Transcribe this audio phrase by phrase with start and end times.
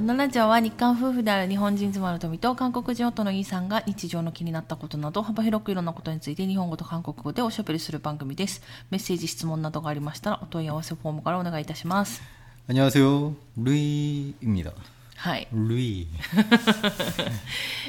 [0.00, 8.60] このラジオは日韓夫婦である日本人妻の富と韓国人夫のイーさんが日常の気になったことなど幅広くいろんなことについて日本語と韓国語でおしゃべりする番組です。
[8.90, 12.22] メッセージ、質問などがありましたらお問い合わせフォームからお願いいたします。
[12.68, 13.34] 안녕하세요.
[13.56, 14.72] 루이입니다.
[15.16, 15.48] はい。
[15.50, 16.08] 루이.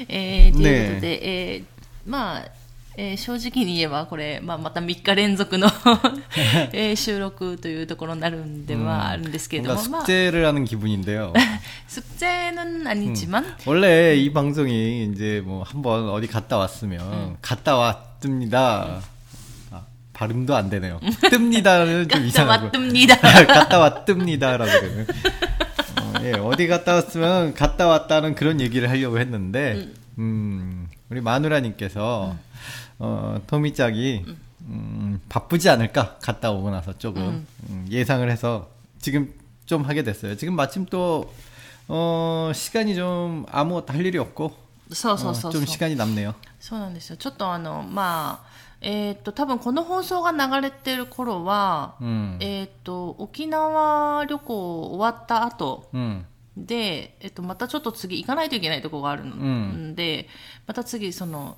[0.08, 1.64] えー、というねことで、えー
[2.06, 2.44] まあ、
[2.96, 5.68] えー正直に言えばこれ、まあ、また3日連続の、
[6.72, 11.32] えー収録というところになるんではあるんですけれど 뭔가 も、まあ、 숙제를 하는 기분인데요.
[11.86, 19.00] 숙제는 아니지만 원래 이 방송이 이제 뭐 한번 어디 갔다 왔으면 갔다 왔습니다.
[19.70, 20.98] 아, 발음도 안 되네요.
[21.00, 22.64] 뜹니다는 좀 갔다 이상하고.
[22.66, 23.16] 왔습니다.
[23.16, 25.06] 갔다 왔습니다라고 그러면.
[26.02, 30.81] 어, 예, 어디 갔다 왔으면 갔다 왔다는 그런 얘기를 하려고 했는데, 음,
[31.12, 32.36] 우리 마누라님께서,
[32.98, 34.24] 어, 토미짝이,
[34.62, 36.16] 음, 바쁘지 않을까?
[36.20, 38.68] 갔다 오고 나서 조금, 음, 예상을 해서
[39.00, 39.32] 지금
[39.66, 40.36] 좀 하게 됐어요.
[40.36, 41.32] 지금 마침 또,
[41.88, 44.52] 어, 시간이 좀 아무것도 할 일이 없고,
[44.90, 46.34] そうそうそう 어, そう 좀 시간이 남네요.
[46.60, 48.48] そうなんですよちょっとあのまあ
[48.80, 56.24] えーっと多分この放送が流れてる頃は、 음, えーっと沖縄旅行終わった後 음,
[56.55, 59.95] で、えっと、またちょっと次行かないといけないとこがあるの。
[59.95, 60.27] で、
[60.67, 61.57] また次その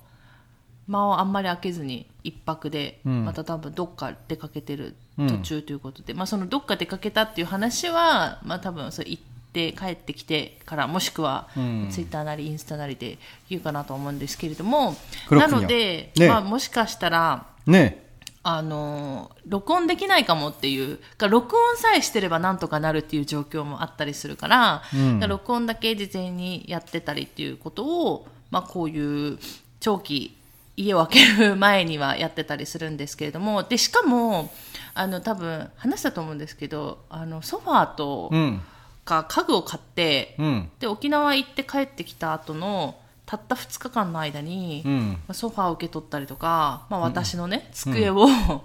[0.88, 9.22] 間をあんまり空けずに一泊で、また多分どっか出かけてる途中ということで、まあ、そのどっか出かけたっていう話は、まあ、多分それ行っ
[9.52, 14.96] て帰ってきてからもしくはツイッターなりインスタなりで言うかなと思うんですけれども、
[15.30, 17.46] なので、まあ、もしかしたら。
[17.66, 18.05] ね。
[18.48, 21.00] あの録音できないかもっていう。
[21.18, 25.20] が録音さえしてればなんとかなるっていう状況もあったりするから,、うん。
[25.20, 29.38] 録音だけ事前にやってたりっていうことを、まあ、こういう
[29.80, 30.36] 長期
[30.76, 34.52] 家を空ける前にはやってたりするんですけれどもでしかも
[34.94, 38.60] あの多分話したと思うんですけどあのソファーと 음,
[39.04, 48.26] か家具を買って、 음, で沖縄行って帰ってきた後のたった2日間の間に、うん、ソファーを受け取ったりとか、まあ、私のね、うん、机を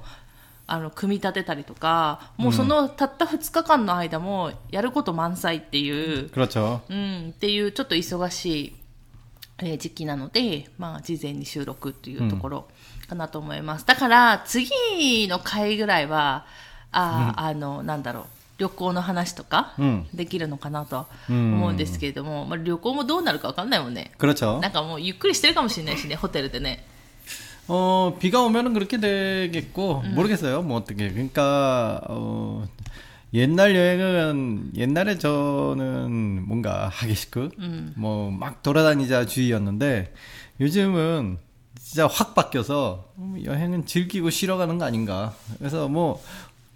[0.67, 6.29] あの組み立てたりとか、もうそのたった2日間の間もやること満載っていう、
[6.89, 8.75] うん、っていうちょっと忙しい、
[9.63, 12.67] え時期なので、まあ、事前に収録っていうところ
[13.09, 13.85] かなと思います。
[13.85, 16.45] だから次の回ぐらいは、
[16.91, 18.25] あ、あの、なんだろう。
[18.60, 24.60] 旅行の話とかうんできるのかなと思うんですけれども、まあ、旅行もどうなるか分かんないもんね 그렇죠.
[24.60, 26.84] なんかもうゆっくりしてるかもしれないしねホテルでね
[27.69, 30.62] 어, 비가 오면은 그렇게 되겠고, 모르겠어요.
[30.62, 31.10] 뭐 어떻게.
[31.10, 32.64] 그러니까, 어,
[33.34, 37.50] 옛날 여행은, 옛날에 저는 뭔가 하기시크,
[37.97, 40.14] 뭐 막 돌아다니자 주의였는데,
[40.60, 41.38] 요즘은
[41.82, 45.34] 진짜 확 바뀌어서, 음, 여행은 즐기고 쉬러 가는 거 아닌가.
[45.58, 46.22] 그래서 뭐,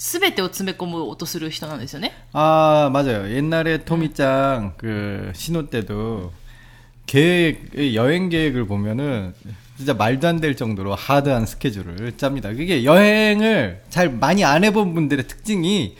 [0.00, 3.30] 全てを詰め込もうとする人なんですよね 아, 맞아요.
[3.34, 6.32] 옛날에 토미짱 그 신혼 때도
[7.06, 9.34] 계획 여행 계획을 보면은
[9.76, 12.50] 진짜 말도 안 될 정도로 하드한 스케줄을 짭니다.
[12.50, 15.96] 그게 여행을 잘 많이 안 해본 분들의 특징이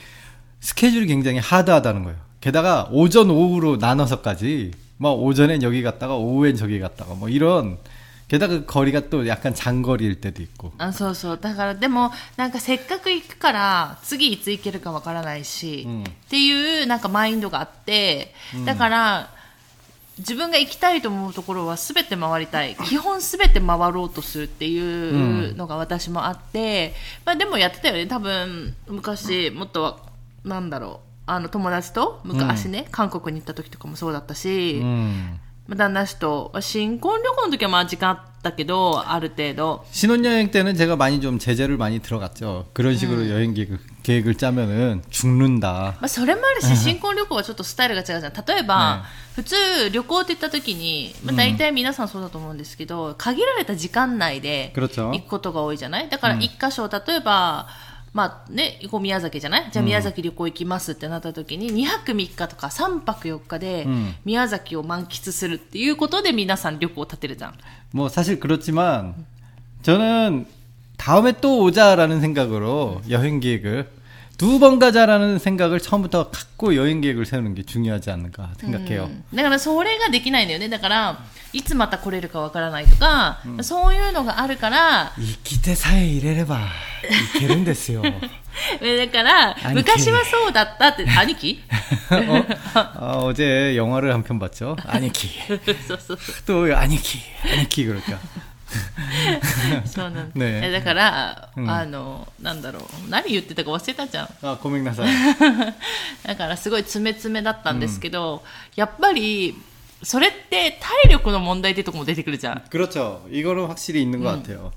[0.60, 2.18] 스케줄이 굉장히 하드하다는 거예요.
[2.40, 7.78] 게다가 오전 오후로 나눠서까지 뭐 오전엔 여기 갔다가 오후엔 저기 갔다가 뭐 이런
[8.30, 18.34] 게다가 그 거리가 또 약간 장거리일 때도 있고 あそうそうだからでもなんかせっかく行くから次いつ行けるかわからないし、うんっていうなんかマインドがあって
[18.64, 19.30] だから、
[20.18, 26.94] 自分が行きたいと思うところは全て回りたい基本全て回ろうとするっていうのが私もあって、
[27.24, 29.98] まあ、でもやってたよね多分昔もっとは
[30.42, 35.36] なんだろうあの友達と昔ね、韓国に行った時とかもそうだったし、 음.
[35.36, 35.36] まあ
[35.70, 42.66] 旦那氏とまあ新婚旅行の時はまあ時間あったけどある程度 신혼여행 때는 제가 많이 좀 제재를 많이 들어갔죠.
[42.72, 45.96] 그런 식으로 여행 계획, 계획을 짜면은 죽는다.
[46.00, 48.32] まあ、それもあるし、新婚旅行はちょっとスタイルが違うじゃん。
[48.32, 49.04] 例えば、
[49.34, 49.56] 普通
[49.90, 55.10] 旅行って言った時に、まあ、大体皆さんそうだと思うんですけど、限られた時間内で 그렇죠.
[55.10, 57.66] 行くことが多いじゃないだから一箇所、例えば、
[58.12, 63.86] まあね、こう宮崎じゃないじゃあ宮崎旅行行きますってなった時に、2泊3日とか3泊4日で
[64.24, 67.54] 宮崎を満喫するっていうことで皆さん旅行を立てるじゃん。
[67.92, 69.14] 뭐 사실 그렇지만
[69.82, 70.46] 저는
[70.96, 73.90] 다음에 또 오자라는 생각으로 여행 계획을
[74.40, 79.08] 두 번 가자라는 생각을 처음부터 갖고 여행 계획을 세우는 게 중요하지 않을까 생각해요.
[79.34, 80.68] だからそれができないんだよね。
[80.68, 81.18] だから、
[81.54, 86.68] いつまた来れるかわからないとか、そういうのがあるから、 이기대사에 이래래봐
[87.36, 88.02] 이케른데스요.
[88.82, 91.62] えだから、兄貴昔はそうだったって、兄貴
[92.10, 92.46] 어?
[92.74, 94.76] 아, 어제 영화를 한 편 봤죠.
[94.86, 95.28] 아니키.
[95.48, 96.18] そうそうそう。
[96.46, 97.20] 또 아니키.
[97.56, 98.18] 아니키 그럴까.
[99.86, 100.34] そうなんだ。
[100.34, 102.82] ねえだから、うんあの、なんだろう。
[103.08, 104.28] 何言ってたか忘れたじゃん。
[104.42, 105.04] 아, 고백나사.
[106.24, 108.42] だからすごい詰め詰めだったんですけど、
[108.74, 109.54] やっぱり、
[110.02, 112.62] それって体力の問題ってとこも出てくるじゃん。
[112.70, 113.26] 그렇죠.
[113.30, 114.72] 이거는 확실히 있는 것 같아요.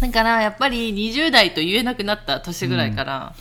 [0.00, 3.32] だからやっぱり20代と言えなくなった年ぐらいから、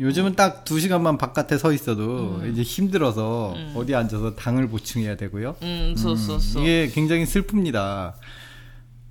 [0.00, 5.54] 요- 요즘은 딱 두 시간만 바깥에 서 있어도 이제 힘들어서 어디 앉아서 당을 보충해야 되고요.
[5.62, 6.62] うん、そうそうそう。
[6.64, 8.14] 이게 굉장히 슬픕니다.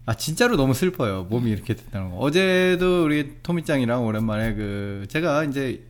[0.07, 1.25] 아 진짜로 너무 슬퍼요.
[1.31, 2.17] 몸이 이렇게 됐다는 거.
[2.19, 5.87] 어제도 우리 토미짱이랑 오랜만에 그 제가 이제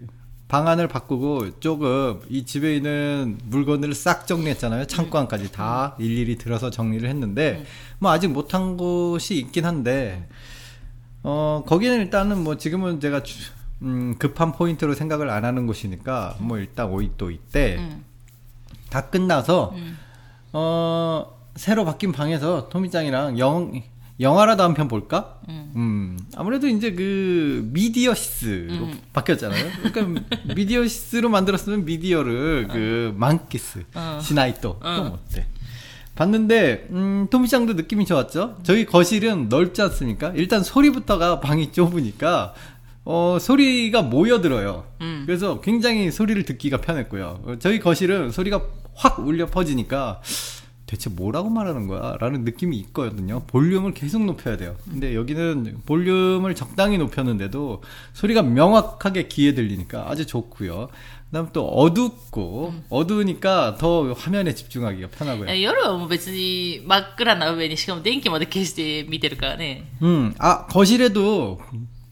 [0.46, 4.86] 방안을 바꾸고 조금 이 집에 있는 물건들을 싹 정리했잖아요.
[4.86, 6.04] 창고 안까지 다 음.
[6.04, 7.64] 일일이 들어서 정리를 했는데 네.
[7.98, 10.36] 뭐 아직 못한 곳이 있긴 한데 네.
[11.24, 13.50] 어 거기는 일단은 뭐 지금은 제가 주,
[13.82, 17.76] 음, 급한 포인트로 생각을 안 하는 곳이니까 뭐 일단 오이또 있대.
[17.78, 18.04] 음.
[18.90, 19.98] 다 끝나서 음.
[20.52, 23.72] 어 새로 바뀐 방에서 토미짱이랑 영
[24.20, 25.40] 영화라도 한 편 볼까?
[25.48, 25.72] 음.
[25.74, 29.00] 음 아무래도 이제 그 미디어시스로 음.
[29.12, 29.70] 바뀌었잖아요.
[29.92, 30.22] 그러니까
[30.54, 34.18] 미디어시스로 만들었으면 미디어를 그 만키스 어.
[34.22, 35.02] 시나이또 또 어.
[35.10, 35.46] 못돼.
[36.14, 38.58] 봤는데 음 토미짱도 느낌이 좋았죠.
[38.62, 40.32] 저희 거실은 넓지 않습니까?
[40.36, 42.54] 일단 소리부터가 방이 좁으니까
[43.04, 44.84] 어 소리가 모여들어요.
[45.00, 45.24] 음.
[45.26, 47.40] 그래서 굉장히 소리를 듣기가 편했고요.
[47.44, 48.62] 어, 저희 거실은 소리가
[48.94, 50.20] 확 울려 퍼지니까
[50.93, 52.17] 대체 뭐라고 말하는 거야?
[52.19, 53.41] 라는 느낌이 있거든요.
[53.45, 54.75] 볼륨을 계속 높여야 돼요.
[54.89, 57.83] 근데 여기는 볼륨을 적당히 높였는데도
[58.13, 60.89] 소리가 명확하게 귀에 들리니까 아주 좋고요.
[61.29, 65.47] 그다음 또 어둡고 어두우니까 더 화면에 집중하기가 편하고요.
[65.51, 69.83] え夜はもう別に真っ暗な上にしかも電気まで消して見てるからね。
[70.01, 71.59] 음, 아, 거실에도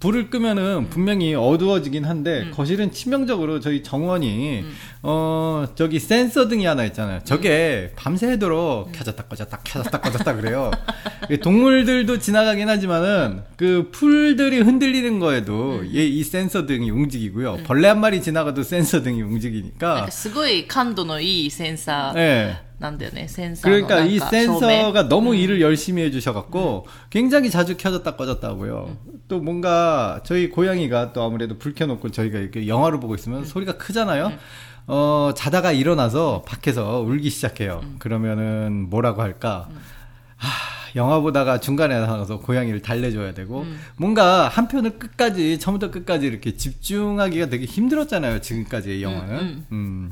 [0.01, 4.63] 불을 끄면은 분명히 어두워지긴 한데 거실은 치명적으로 저희 정원이
[5.01, 7.21] 어 저기 센서 등이 하나 있잖아요.
[7.23, 10.69] 저게 밤새도록 켜졌다 꺼졌다 켜졌다 꺼졌다 그래요.
[11.31, 17.57] 이 동물들도 지나가긴 하지만은 그 풀들이 흔들리는 거에도 얘 이 센서 등이 움직이고요.
[17.65, 22.57] 벌레 한 마리 지나가도 센서 등이 なん 움직이니까 かすごい感度のいいセンサー 예.
[22.81, 28.97] なんだよね、センサーの 그러니까 なん 이 か照明 센서가 너무 일을 열심히 해주셔갖고 굉장히 자주 켜졌다 꺼졌다고요.
[29.27, 34.31] 또 뭔가 저희 고양이가 또 아무래도 불 켜놓고 저희가 이렇게 영화를 보고 있으면 소리가 크잖아요.
[34.87, 37.81] 어 자다가 일어나서 밖에서 울기 시작해요.
[37.99, 39.67] 그러면은 뭐라고 할까?
[40.39, 40.45] 아,
[40.95, 43.65] 영화 보다가 중간에 나가서 고양이를 달래줘야 되고
[43.97, 50.11] 뭔가 한 편을 끝까지 처음부터 끝까지 이렇게 집중하기가 되게 힘들었잖아요 지금까지의 영화는 음.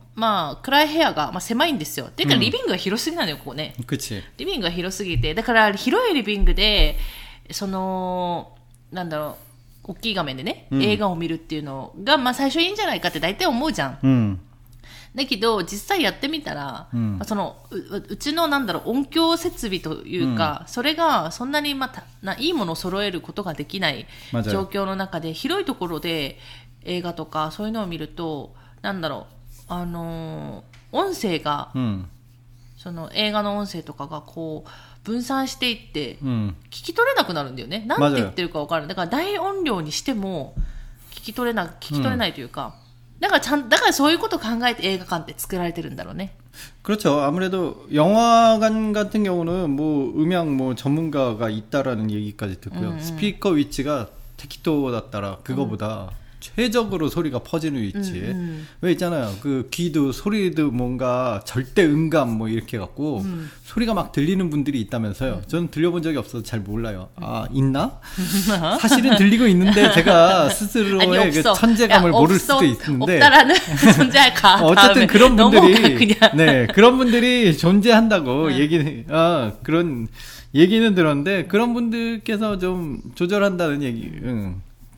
[0.21, 2.05] まあ、暗い部屋が、まあ、狭いんですよ。
[2.05, 3.73] ていうか、リビングが広すぎなのよ、ここね。
[4.37, 5.33] リビングが広すぎて。
[5.33, 6.95] だから、広いリビングで、
[7.49, 8.55] その、
[8.91, 9.37] なんだろ
[9.83, 13.99] う、大きい画面でね、映画を見るっていうのが、まあ、最初いいんじゃないかって大体思うじゃん。
[14.03, 14.39] うん、
[15.15, 26.37] だけど、実際やってみたら、まあ、そのう、うちの、なんだろう、音響設備というか、それが、そんなに、まあ、ないいものを揃えることができない状況の中で、広いところで
[26.83, 32.06] 映画とか、そういうのを見ると、なんだろう、あのー音声が、 음.
[32.78, 34.70] その映画の音声とかがこう、
[35.04, 36.54] 分散していって、 음.
[36.70, 37.84] 聞き取れなくなるんだよね。
[37.86, 38.88] なんて言ってるか分からない。
[38.88, 40.54] だから大音量にしても
[41.10, 42.76] 聞き取れな聞き取れないというか、
[43.18, 46.34] だからちゃんだからそういうことを考えて映画館って作られてるんだろうね。
[46.82, 47.20] 그렇죠.
[47.20, 52.98] 아무래도 영화관 같은 경우는 뭐 음향 뭐 전문가가 있다라는 얘기까지 듣고요.
[53.00, 56.10] 스피커 위치가 테키토 다 따라 그거보다
[56.41, 58.35] 최적으로 소리가 퍼지는 위치에
[58.81, 59.33] 왜 있잖아요.
[59.41, 63.23] 그 귀도 소리도 뭔가 절대 음감 뭐 이렇게 갖고
[63.63, 65.43] 소리가 막 들리는 분들이 있다면서요.
[65.47, 67.09] 저는 들려본 적이 없어서 잘 몰라요.
[67.15, 67.99] 아 있나?
[68.81, 71.53] 사실은 들리고 있는데 제가 아니 스스로의 그 없어.
[71.53, 72.59] 천재감을 야, 모를 없어.
[72.59, 73.55] 수도 있는데 없다라는
[73.95, 74.65] 존재할까?
[74.65, 76.07] 어쨌든 다음에 그런 분들이.
[76.35, 80.07] 네 그런 분들이 존재한다고 얘기 아 그런
[80.53, 84.61] 얘기는 들었는데 그런 분들께서 좀 조절한다는 얘기 응,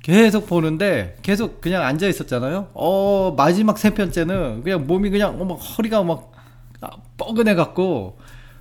[0.02, 2.70] 계속 보는데 계속 그냥 앉아 있었잖아요.
[2.74, 6.32] 어 마지막 세 편째는 그냥 몸이 그냥 어, 막 허리가 막
[6.80, 8.18] 아, 뻐근해 갖고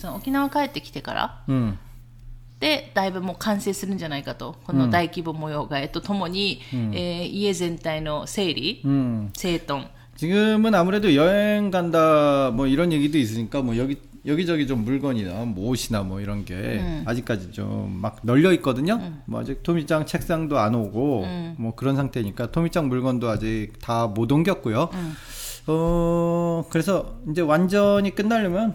[0.00, 1.78] その沖縄帰ってきてから、 음,
[2.60, 4.56] で、だいぶもう完成するんじゃないかと。
[4.64, 9.30] この大規模模様替えとともに、えー家全体の整理、 음.
[9.34, 9.86] 整頓。
[10.16, 16.02] 지금은 아무래도 여행 간다, 뭐 이런 얘기도 있으니까, 뭐 여기, 여기저기 좀 물건이나 뭐 옷이나
[16.02, 18.98] 뭐 이런 게 아직까지 좀 막 널려 있거든요.
[19.26, 21.26] 뭐 아직 토미짱 책상도 안 오고
[21.58, 24.88] 뭐 그런 상태니까 토미짱 물건도 아직 다 못 옮겼고요.
[25.68, 28.74] 어 그래서 이제 완전히 끝나려면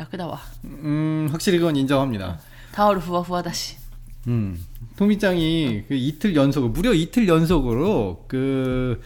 [0.00, 0.40] 楽だわ。
[0.64, 2.38] 음, 확실히 그건 인정합니다.
[2.72, 3.76] タオルふわふわだし。
[4.26, 4.58] 음.
[4.96, 9.00] 토미짱이 그 이틀 연속, 무려 이틀 연속으로 그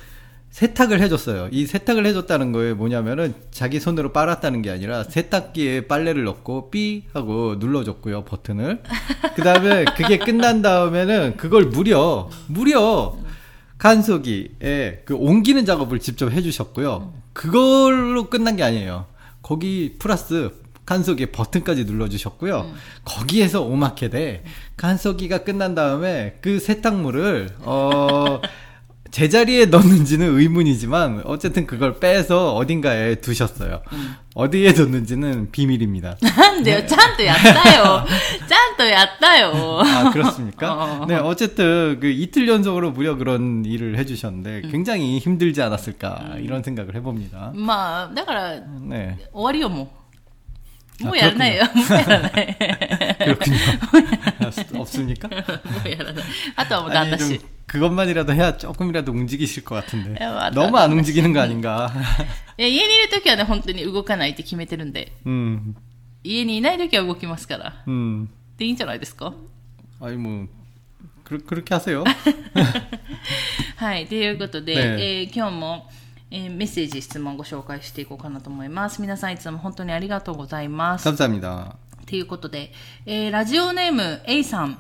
[0.51, 1.49] 세탁을 해줬어요.
[1.53, 7.55] 이 세탁을 해줬다는 거에 뭐냐면은 자기 손으로 빨았다는 게 아니라 세탁기에 빨래를 넣고 삐 하고
[7.59, 8.83] 눌러줬고요, 버튼을.
[9.37, 13.17] 그 다음에 그게 끝난 다음에는 그걸 무려, 무려
[13.79, 17.13] 간소기에 그 옮기는 작업을 직접 해주셨고요.
[17.33, 19.07] 그걸로 끝난 게 아니에요.
[19.43, 20.51] 거기 플러스
[20.87, 22.73] 간소기에 버튼까지 눌러주셨고요.
[23.05, 24.45] 거기에서 오마케데
[24.77, 28.41] 간소기가 끝난 다음에 그 세탁물을 어
[29.11, 33.83] 제자리에 넣는지는 의문이지만 어쨌든 그걸 빼서 어딘가에 두셨어요.
[34.35, 36.17] 어디에 뒀는지는 비밀입니다.
[36.23, 38.07] なんでよ、ちゃんとやったよ。
[38.49, 39.81] ちゃんとやったよ。
[39.85, 41.03] 아 그렇습니까?
[41.03, 41.07] 어.
[41.07, 47.53] 네 어쨌든 그 이틀 연속으로 무려 그런 일을 해주셨는데 굉장히 힘들지 않았을까 이런 생각을 해봅니다.
[47.55, 49.89] まあ、だから、 네 終わりよ、もう。
[51.01, 51.65] もうあやらないよ。
[51.65, 52.57] もうやらない。
[53.25, 53.57] 그렇군요.
[54.81, 55.29] 없습니까?
[55.29, 55.37] も
[55.85, 56.25] うやらない。
[56.57, 57.49] あとはもう旦那 아니, し 좀 。
[57.67, 60.51] 그것만이라도 해야 조금이라도 움직이실 것 같은데 야, 맞다.
[60.51, 61.91] 너무 안 움직이는 거 아닌가?
[62.59, 65.75] いや家にいるときはね、本当に動かないって決めてるんで、 음,
[66.25, 67.83] 家にいないときは動きますから。
[67.87, 69.33] 음, でいいんじゃないですか
[70.01, 70.49] 아니 뭐
[71.25, 72.05] 그, 그렇게 하세요.
[73.77, 74.07] はい。
[74.07, 74.81] ということで、ね
[75.23, 75.89] えー今日も、
[76.31, 79.01] えーメッセージ、質問ご紹介していこうかなと思います。
[79.03, 81.09] 皆さんいつも本当にありがとうございます。
[81.09, 81.75] 감사합니다.
[82.07, 82.73] ということで、
[83.07, 84.79] えーラジオネーム A さん。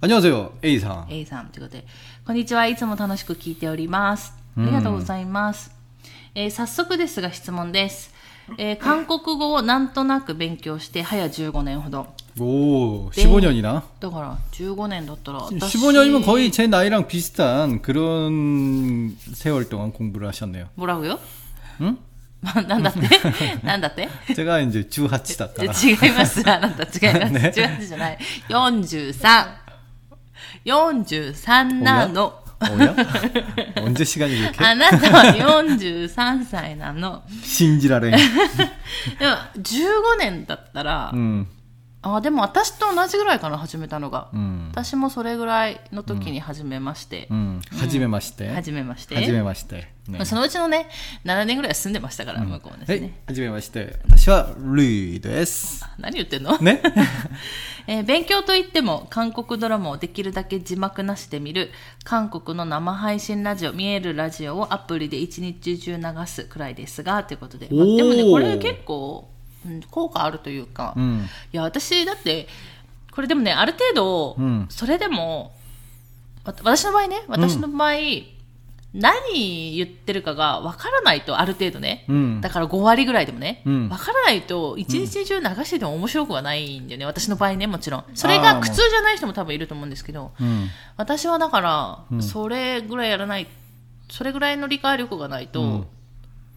[0.00, 1.06] 안녕하세요, A 상.
[1.08, 1.86] A さんということで、
[2.26, 2.66] こんにちは。
[2.66, 4.32] いつも楽しく聞いております。
[4.58, 5.70] ありがとうございます。
[6.34, 8.12] えー早速ですが質問です。
[8.58, 12.08] えー韓国語をなんとなく勉強して早15年ほど。
[12.38, 13.24] 오, 네.
[13.24, 13.82] 15년이나?
[14.00, 20.68] だから15年だったら私 15년이면 거의 제 나이랑 비슷한 그런 세월 동안 공부를 하셨네요.
[20.76, 21.18] もらうよ
[21.82, 21.98] 응?
[22.42, 23.00] なんだって
[23.62, 25.72] なんだって 제가 이제 18だったら。
[25.72, 26.42] 違います。
[26.48, 27.32] あなた違います。
[27.32, 28.18] ね18じゃない。
[30.64, 32.42] 43。43なの。
[32.62, 32.94] 뭐야?
[33.84, 34.64] 언제 시간이 그렇게?
[34.64, 37.22] あなたは43歳なの。
[37.42, 38.10] 신지라래.
[38.10, 38.20] でも、
[39.56, 41.46] 15年だったら、 음,
[42.01, 47.37] あでも私と同じぐらいかな始めたのが、うん、私もそれぐらいの時に始めまして、うん。
[47.37, 47.41] う
[47.75, 48.49] ん、初めまして。
[48.49, 49.15] 初めまして。
[49.15, 50.89] 初めまして、ね、そのうちのね
[51.25, 53.19] 7年ぐらい住んでましたから、向こうですね。
[53.25, 53.97] 初めまして。
[54.07, 55.85] 私はルイです。
[55.97, 56.57] 何言ってんの？
[56.59, 56.81] ね、
[57.87, 61.71] えー、勉強といっても韓国ドラマをできるだけ字幕なしで見る
[62.03, 69.29] 韓国の生配信ラジオ見えるラジオをアプリで一日中流すくらいですがということで、まあ、でもねこれ結構
[69.89, 72.47] 効果あるというか、うん、いや私だって
[73.11, 74.37] これでもねある程度、
[74.69, 75.55] それでも、
[76.43, 77.93] 私の場合ね私の場合、
[78.93, 88.05] 何言ってるかが分からないとある程度ね、うん、だから5割ぐらいでもね、うん、分からないと一日中流してても面白くはないんだよね、うん、私の場合ねもちろん。
[88.15, 90.31] それが苦痛じゃない人も多分いると思うんですけど、
[90.95, 93.47] 私はだからそれぐらいやらない
[94.09, 95.85] それぐらいの理解力がないと、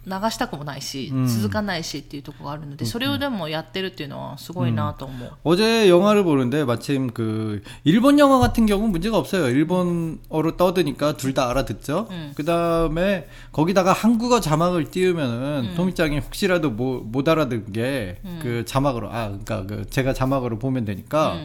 [0.08, 5.32] 流したくもないし、うん続かないしっていうところがあるので、それをでもやってるっていうのはすごいなと思う。
[5.44, 9.50] 어제 영화를 보는데 마침 그 일본 영화 같은 경우는 문제가 없어요.
[9.50, 12.08] 일본어로 떠드니까 둘 다 알아듣죠.
[12.36, 19.30] 그 다음에 거기다가 한국어 자막을 띄우면은 토미짱이 혹시라도 뭐, 못 알아듣는 게 그 자막으로 아
[19.30, 21.40] 그러니까 그 제가 자막으로 보면 되니까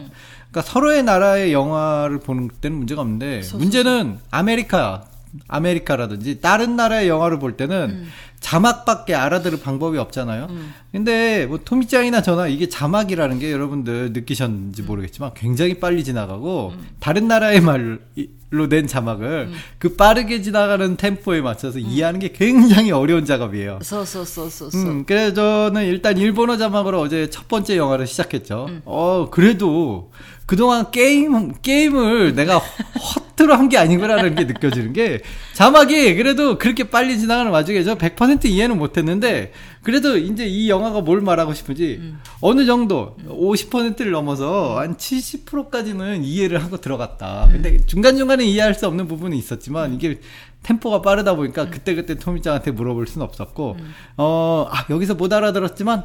[0.51, 5.05] 그러니까 서로의 나라의 영화를 보는 때는 문제가 없는데 문제는 아메리카
[5.48, 8.08] 아메리카라든지 다른 나라의 영화를 볼 때는 음.
[8.40, 10.46] 자막밖에 알아들을 방법이 없잖아요.
[10.50, 10.74] 음.
[10.92, 16.86] 근데 뭐 토미짱이나 저나 이게 자막이라는 게 여러분들 느끼셨는지 모르겠지만 굉장히 빨리 지나가고 음.
[17.00, 23.80] 다른 나라의 말로 낸 자막을 그 빠르게 지나가는 템포에 맞춰서 이해하는 게 굉장히 어려운 작업이에요.
[23.82, 24.78] 서서서서서.
[24.78, 28.68] 음, 그래서 저는 일단 일본어 자막으로 어제 첫 번째 영화를 시작했죠.
[28.84, 30.12] 어, 그래도
[30.46, 35.20] 그동안 게임, 게임을 내가 헛 허투루 한게 아니구나라는 게 느껴지는 게
[35.52, 41.20] 자막이 그래도 그렇게 빨리 지나가는 와중에 저 100% 이해는 못했는데 그래도 이제 이 영화가 뭘
[41.20, 47.48] 말하고 싶은지 어느 정도 50%를 넘어서 한 70%까지는 이해를 하고 들어갔다.
[47.52, 50.18] 근데 중간중간에 이해할 수 없는 부분이 있었지만 이게
[50.64, 53.76] 템포가 빠르다 보니까 그때그때 토미짱한테 물어볼 수는 없었고
[54.16, 56.04] 어, 아, 여기서 못 알아들었지만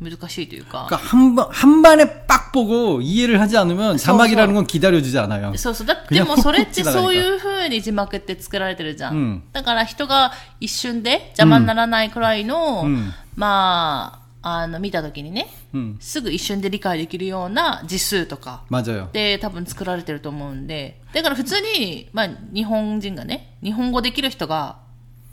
[0.00, 0.86] 難しいというか。
[0.88, 5.54] 그러니까 한 번, 한 번에 빡 보고 이해를 하지 않으면 자막이라는 건 기다려주지 않아요.
[5.56, 5.86] そうそう。
[5.86, 9.14] だって그냥 もうそれっ 훅훅 て 지나가니까 そういう風に字幕って作られてるじゃん。
[9.14, 19.06] うんだから人が一瞬で邪魔にならないくらいの、うんまあ、あの、見たときにね、 음, すぐ一瞬で理解できるような字数とか、 맞아요.
[19.12, 24.76] で多分作られてると思うんで、だから普通に、まあ、日本人がね、日本語できる人が、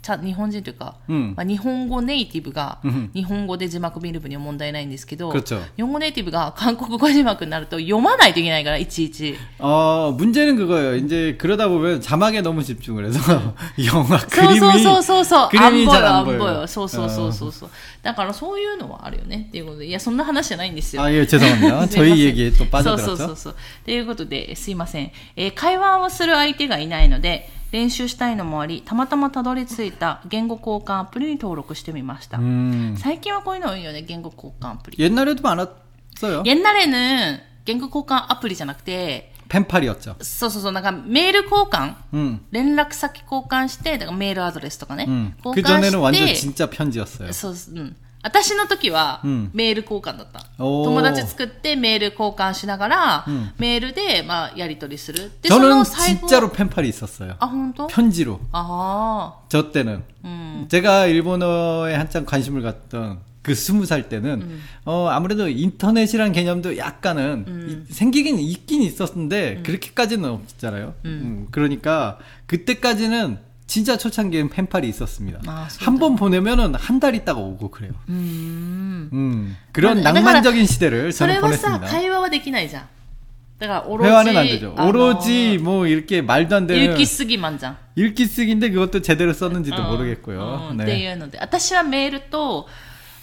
[0.04, 9.36] ちゃ日本人というか、うんまあ、日本語ネイティブがうん日本語で字幕見る分には問題ないんですけど、 그렇죠 日本語ネイティブが 韓国語字幕になると読まないといけないから、いちいち。
[9.58, 10.96] 어, 문제는 그거예요.
[10.96, 13.20] 이제 그러다 보면 자막에 너무 집중을 해서
[13.84, 15.40] 영화 そう 그림이 そうそうそうそう。
[15.42, 16.60] あん 그림이 ぼ 잘 よ、あ 안 んぼ 보여요.
[16.62, 16.66] よ。
[16.66, 17.70] そうそうそうそうそう。
[18.02, 19.44] だからそういうのはあるよね。
[19.48, 19.86] っていうことで。
[19.86, 21.02] いや、そんな話じゃないんですよ。
[21.02, 21.60] 아, 예, 죄송합니다.
[21.60, 23.16] すいま せん 저희 얘기에 또 そうそう 빠져들었죠.
[23.18, 23.54] そうそう。
[23.84, 25.12] ということで、すいません。
[25.36, 32.38] えー会話をする相手がいないので、 練習したいのもあり、たまたまたどり着いた言語交換アプリに登録してみました。
[32.38, 34.96] 음, 最近はこういうの多いよね、言語交換アプリ。
[34.98, 36.42] 옛날에도 많았어요.
[36.44, 40.16] 옛날에는 言語交換アプリじゃなくて、 펜팔이었죠.
[40.20, 45.06] そうそうそう、なんかメール交換 음, 連絡先交換して、だからメールアドレスとかね。
[45.08, 45.34] 음.
[45.44, 47.32] 交 그 換して 전에는 완전 진짜 편지였어요.
[47.32, 47.96] そうす、うん。
[48.24, 50.44] 私の時はうんメール交換だった。
[50.58, 55.30] おー友達作ってメール交換しながら、んメールで、まあ、やり取りする。
[55.40, 56.26] で、そ 저는 の最後。
[56.28, 57.36] 진짜로 펜팔이 있었어요.
[57.38, 57.86] あ、本当？
[57.86, 58.38] 편지로.
[58.52, 60.26] あ 저 때는 あ。
[60.26, 60.66] うん。
[60.68, 67.92] 제가 일본어에 한창 관심을 갖던 그 스무 살 때는 어 아무래도 인터넷이란 개념도 약간은 이-
[67.94, 70.92] 생기긴 있긴 있었는데 그렇게까지는 없잖아요.
[71.06, 75.40] 음, 그러니까 그때까지는 진짜 초창기엔 펜팔이 있었습니다.
[75.46, 77.92] 아, 한 번 보내면은 한 달 있다가 오고 그래요.
[78.08, 79.10] うん。
[79.12, 81.86] 음, 그런 아, 낭만적인 시대를 それ 저는 はさ、 보냈습니다.
[81.86, 82.88] 会話はできないじゃん。
[83.60, 84.74] だから오로지 회화는 안 되죠.
[84.76, 87.76] 아, 오로지 뭐 이렇게 말도 안 되는 읽기 쓰기만 장.
[87.94, 90.70] 읽기 쓰기인데 그것도 제대로 썼는지도 うん 모르겠고요.
[90.72, 92.66] うんっていうので、私はメールと、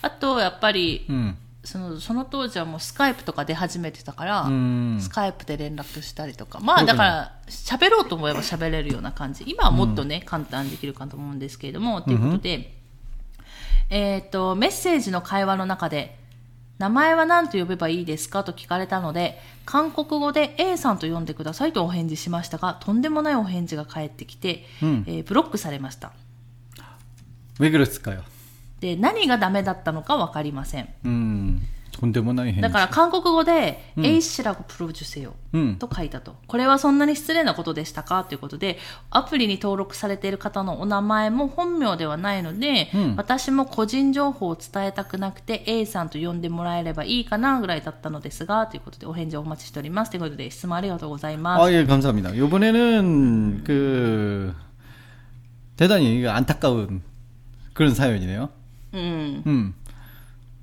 [0.01, 1.35] あとやっぱり、 음.
[1.63, 4.99] そのその当時はもうスカイプとか出始めてたから、 음.
[5.01, 9.43] スカイプで連絡したりとか、まあだから喋ろうと思えば喋れるような感じ。
[9.47, 12.73] 今はもっとね、簡単にできるかと思うんですけれども、ということで、
[13.89, 16.17] えっ、と、メッセージの会話の中で、
[16.77, 26.13] 名前は何と呼べばいいですかと聞かれたので、韓国語で A さんと呼んでくださいとお返事しましたが、とんでもないお返事が返ってきて、うんえーブロックされました。
[27.59, 28.21] 왜 그랬을까요?
[28.81, 30.87] で、何がダメだったのかわかりません。
[31.05, 31.61] 음.
[31.99, 32.61] 존대모나이 행.
[32.61, 36.35] だから韓国語で、エイシラゴプロジュセよ、うんと書いたと。
[36.45, 38.77] これはそんなに失礼なことでしたかということで、
[39.09, 50.11] アプリに登録されている方のお名前も本名ではないので、うん私も個人情報を伝えたくなくて、A さんと呼んでもらえればいいかなぐらいだったのですが、ということでお返事をお待ちしております。
[50.11, 51.61] ということで、質問ありがとうございます。
[51.63, 52.37] 아, 예, 감사합니다.
[52.37, 54.53] 요번에는 그
[55.77, 57.01] 대단히 안타까운
[57.73, 58.49] 그런 사연이네요.
[58.93, 59.43] うん。
[59.45, 59.73] 음.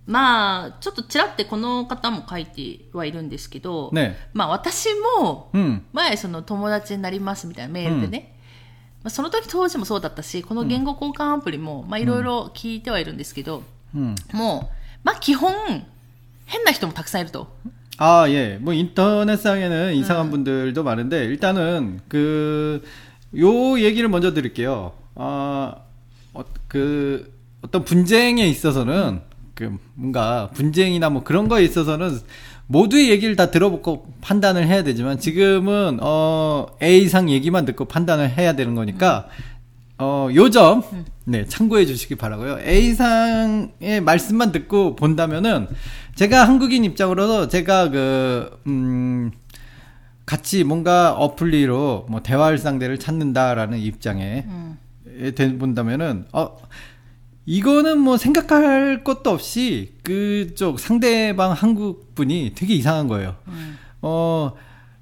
[0.06, 4.14] まあ、ちょっとちらってこの方も書いてはいるんですけど、 네.
[4.34, 5.80] まあ私も、 음.
[5.94, 8.36] 前その友達になりますみたいなメールでね、
[9.02, 13.62] まあ、その時当時もそうだったしこの言語交換アプリもまあいろいろ聞いてはいるんですけど、
[13.94, 14.14] 음.
[14.32, 15.54] もうまあ基本
[16.44, 17.48] 変な人もたくさんいると
[17.96, 18.58] 아, 예.
[18.60, 22.82] 뭐 인터넷상에는 이상한 분들도 많은데 일단은 그
[23.36, 24.92] 요 얘기를 먼저 드릴게요.
[25.14, 25.76] 아,
[26.34, 29.21] 어, 그 어떤 분쟁에 있어서는
[29.55, 32.17] 그 뭔가 분쟁이나 뭐 그런 거에 있어서는
[32.67, 38.75] 모두의 얘기를 다 들어보고 판단을 해야 되지만 지금은 어 A상 얘기만 듣고 판단을 해야 되는
[38.75, 39.27] 거니까
[40.01, 40.81] 어, 요점,
[41.25, 42.59] 네, 참고해 주시기 바라고요.
[42.61, 45.67] A상의 말씀만 듣고 본다면은,
[46.15, 49.29] 제가 한국인 입장으로서 제가 그, 음,
[50.25, 54.45] 같이 뭔가 어플리로 뭐 대화할 상대를 찾는다라는 입장에
[55.19, 56.55] 에 대- 본다면은, 어,
[57.49, 63.37] 이거는 뭐 생각할 것도 없이 그쪽 상대방 한국 분이 되게 이상한 거예요.
[64.03, 64.51] 어,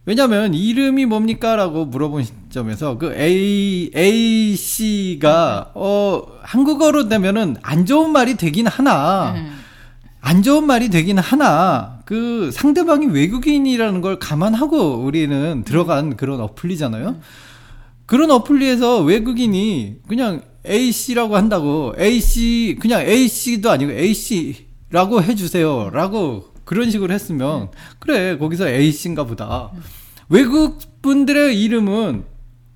[0.06, 8.38] 왜냐면 이름이 뭡니까라고 물어본 시점에서 그 A A 씨가 어 한국어로 되면은 안 좋은 말이
[8.38, 9.36] 되긴 하나
[10.22, 17.18] 안 좋은 말이 되긴 하나 그 상대방이 외국인이라는 걸 감안하고 우리는 들어간 그런 어플리잖아요.
[18.06, 21.94] 그런 어플리에서 외국인이 그냥 A 씨라고 한다고.
[22.00, 28.70] A 씨 그냥 A 씨도 아니고 A 씨라고 해주세요 라고 그런 식으로 했으면 그래 거기서
[28.70, 29.72] A 씨인가 보다.
[30.30, 32.26] 외국 분들의 이름은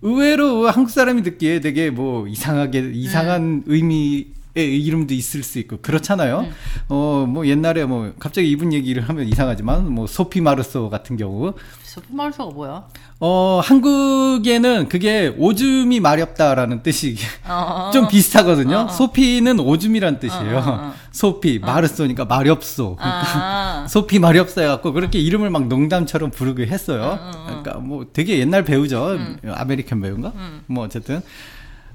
[0.01, 6.47] 의외로 한국 사람이 듣기에 되게 뭐 이상하게 이상한 의미의 이름도 있을 수 있고 그렇잖아요.
[6.89, 11.53] 어뭐 옛날에 뭐 갑자기 이분 얘기를 하면 이상하지만 뭐 소피 마르소 같은 경우
[11.91, 12.85] 소프마르소가 뭐야?
[13.19, 18.77] 어, 한국에는 그게 오줌이 마렵다라는 뜻이 어, 좀 비슷하거든요.
[18.77, 18.87] 어, 어.
[18.87, 20.57] 소피는 오줌이란 뜻이에요.
[20.57, 20.93] 어, 어, 어.
[21.11, 22.95] 소피, 마르소니까 마렵소.
[22.99, 27.19] 아, 소피 마렵소 해갖고 그렇게 이름을 막 농담처럼 부르게 했어요.
[27.45, 29.17] 그러니까 뭐 되게 옛날 배우죠.
[29.45, 30.31] 아메리칸 배우인가?
[30.67, 31.21] 뭐 어쨌든.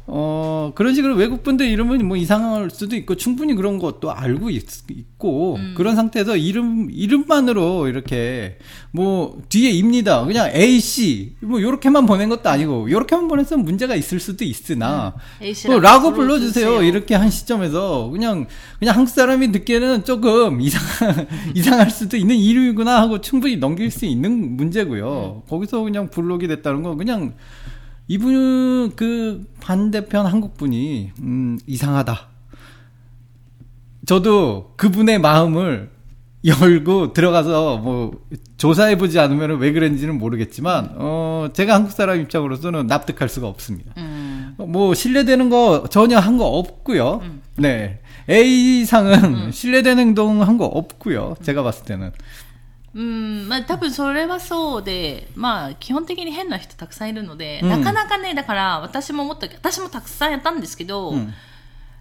[0.09, 4.65] 어, 그런 식으로 외국분들 이름은 뭐 이상할 수도 있고 충분히 그런 것도 알고 있,
[5.19, 8.59] 고 그런 상태에서 이름, 이름만으로 이렇게
[8.93, 10.25] 뭐 뒤에 입니다.
[10.25, 15.91] 그냥 A씨 뭐 요렇게만 보낸 것도 아니고 요렇게만 보냈으면 문제가 있을 수도 있으나 A씨라고 뭐
[15.91, 16.67] 라고 불러주세요.
[16.67, 16.89] 불러 주세요.
[16.89, 18.47] 이렇게 한 시점에서 그냥
[18.79, 24.57] 그냥 한국 사람이 듣기에는 조금 이상 이상할 수도 있는 이름이구나 하고 충분히 넘길 수 있는
[24.57, 25.43] 문제고요.
[25.49, 27.35] 거기서 그냥 불록이 됐다는 건 그냥
[28.09, 32.29] 이분 그 반대편 한국 분이 음 이상하다.
[34.07, 35.91] 저도 그분의 마음을
[36.45, 38.13] 열고 들어가서 뭐
[38.57, 43.93] 조사해 보지 않으면 왜 그랬는지는 모르겠지만 어 제가 한국 사람 입장으로서는 납득할 수가 없습니다.
[43.97, 47.23] 음, 뭐 신뢰되는 거 전혀 한 거 없고요.
[47.57, 48.01] 네.
[48.31, 51.35] A 상은 신뢰되는 행동 한 거 없고요.
[51.43, 52.13] 제가 봤을 때는.
[52.97, 57.69] うん、まあ多分それはそうで、まあ基本的に変な人たくさんいるので、うん。
[57.69, 61.35] なかなかね、だから私も思った、私もたくさんやったんですけど、うん。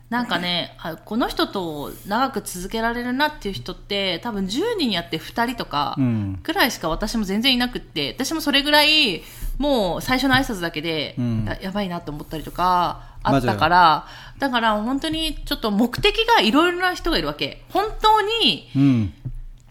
[0.09, 6.39] なんかね、あこの人と長く続けられるなっていう人って、多分10人やって2人とかうん。
[6.41, 9.21] ぐらいしか私も全然いなくって、私もそれぐらい、
[9.57, 11.43] もう最初の挨拶だけで、うん。
[11.45, 14.07] ややばいなと思ったりとか、あったから、
[14.39, 17.65] だから本当にちょっと目的がいろいろな人がいるわけ。
[17.69, 19.11] 本当に、 음.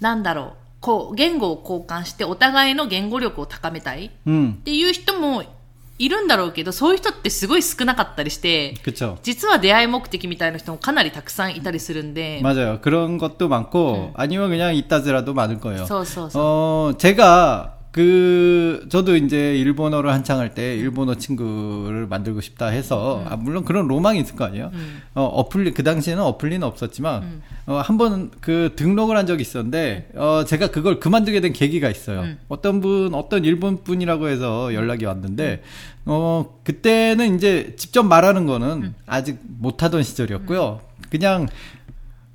[0.01, 4.62] なんだろう、こう、言語を交換してお互いの言語力を高めたいっ 음.
[4.64, 5.44] ていう人も
[5.98, 9.18] いるんだろうけど、そういう人ってすごい少なかったりして、 그렇죠.
[9.22, 12.80] 実は出会い目的みたいな人もかなりたくさんいたりするんで、 맞아요.
[12.80, 15.86] 그런 것도 많고 아니면 그냥 이따즈라도 많을 거예요.
[15.86, 16.42] そうそうそう。
[16.94, 23.33] 어, 제가 그 저도 이제 일본어를 한창 할 때 일본어 친구를 만들고 싶다 해서 음.
[23.33, 24.73] 아, 물론 그런 로망이 있을 거 아니에요.
[25.15, 27.43] 어, 어플리 그 당시에는 어플리는 없었지만 음.
[27.67, 32.23] 어, 한번 그 등록을 한 적이 있었는데 어, 제가 그걸 그만두게 된 계기가 있어요.
[32.23, 32.39] 음.
[32.49, 35.63] 어떤 분 어떤 일본 분이라고 해서 연락이 왔는데
[36.07, 38.95] 어 그때는 이제 직접 말하는 거는 음.
[39.07, 40.81] 아직 못하던 시절이었고요.
[41.11, 41.47] 그냥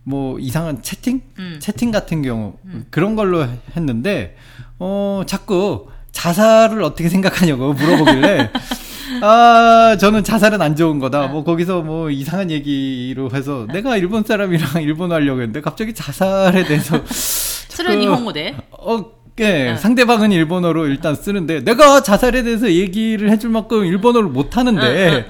[0.09, 1.21] 뭐 이상한 채팅?
[1.37, 1.57] 음.
[1.61, 2.85] 채팅 같은 경우 음.
[2.89, 3.45] 그런 걸로
[3.75, 4.35] 했는데
[4.79, 8.49] 어 자꾸 자살을 어떻게 생각하냐고 물어보길래
[9.21, 14.81] 아 저는 자살은 안 좋은 거다 뭐 거기서 뭐 이상한 얘기로 해서 내가 일본 사람이랑
[14.81, 19.77] 일본 하려고 했는데 갑자기 자살에 대해서 술은 이홍대 어 예, 네.
[19.77, 25.27] 상대방은 일본어로 일단 쓰는데 내가 자살에 대해서 얘기를 해줄 만큼 일본어를 못 하는데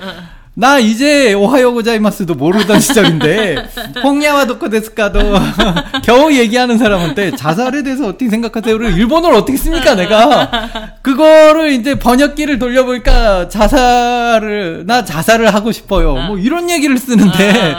[0.55, 3.69] 나 이제 오하요 고자이마스도 모르던 시절인데
[4.03, 5.19] 홍야와 도코 데스카도
[6.03, 10.91] 겨우 얘기하는 사람한테 자살에 대해서 어떻게 생각하세요를 일본어를 어떻게 씁니까 내가?
[11.01, 13.49] 그거를 이제 번역기를 돌려보니까?
[13.49, 16.15] 자살을 나 자살을 하고 싶어요.
[16.27, 17.75] 뭐 이런 얘기를 쓰는데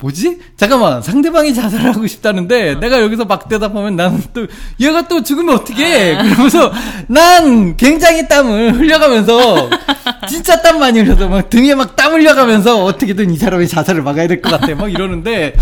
[0.00, 0.38] 뭐지?
[0.56, 4.46] 잠깐만 상대방이 자살을 하고 싶다는데 내가 여기서 막 대답하면 나는 또
[4.80, 6.72] 얘가 또 죽으면 어떻게 그러면서
[7.06, 9.70] 난 굉장히 땀을 흘려가면서
[10.28, 14.41] 진짜 땀 많이 흘려서 막 등에 막 땀 흘려가면서 어떻게든 이 사람이 자살을 막아야 될
[14.41, 15.55] 것 같아 막 이러는데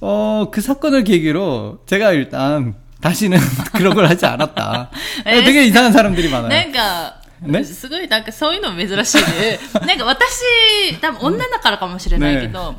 [0.00, 3.38] 어 그 사건을 계기로 제가 일단 다시는
[3.72, 4.90] 그런 걸 하지 않았다.
[5.26, 5.42] 에?
[5.44, 6.48] 되게 이상한 사람들이 많아요.
[6.48, 9.58] なんか、ねすごいなんかそういうの珍しいね。
[9.86, 12.76] なんか私、多分女だからかもしれないけど、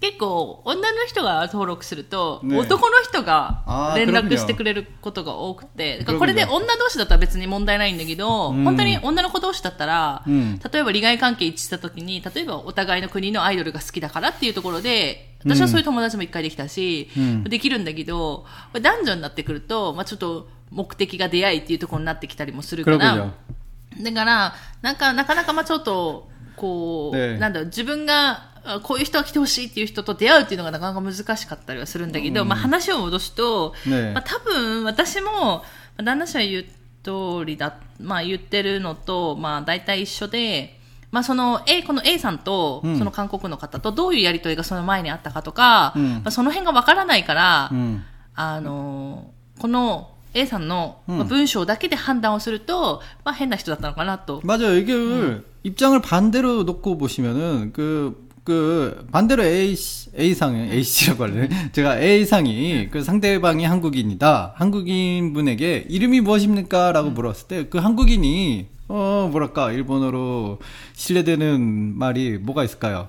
[0.00, 8.64] 結構女の人が登録すると、ね男の人が連絡してくれることが多くてだからこれで女同士だったら別に問題ないんだけど、うん。
[8.64, 10.58] 本当に女の子同士だったら、うん。
[10.58, 17.44] 例えば利害関係一致した時に例えばお互いの国のアイドルが好きだからっていうところで私はそういう友達も一回できたし、うん。
[17.44, 22.98] できるんだけど男女になってくると、まあ、ちょっと目的が出会いっていうところになってきたりもするから。
[22.98, 24.12] だ。
[24.12, 35.63] からなんかなかなかまあちょっとこう、ねなんだろう自分がこういう人が来てほしいっていう人と出会うっていうのがなかなか難しかったりはするんだけど、まあ話を戻すと、ねまあ多分私も、ま
[35.97, 36.65] あ旦那氏は言う
[37.01, 40.77] 通りだ、まあ言ってるのと、まあ大体一緒で、
[41.11, 48.01] まあその A、この A さんと、うんその韓国の方とどういうやりとりがその前にあったかとか、うんまあその辺がわからないから、 음.
[48.35, 54.41] あのこの A さんの、うんまあ文章だけで判断をすると、まあ変な人だったのかなと。
[54.43, 54.75] 맞아요.
[54.77, 59.74] 이게 입장을 반대로 놓고 보시면은 그, 그, 반대로 A,
[60.18, 61.48] A상, A씨라고 할래.
[61.72, 64.52] 제가 A상이 그 상대방이 한국인이다.
[64.56, 66.92] 한국인 분에게 이름이 무엇입니까?
[66.92, 70.58] 라고 물었을 때 그 한국인이, 어, 뭐랄까, 일본어로
[70.94, 73.08] 신뢰되는 말이 뭐가 있을까요?